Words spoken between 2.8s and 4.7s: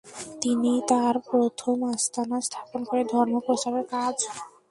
করে ধর্ম প্রচারের কাজ অব্যাহত রাখেন।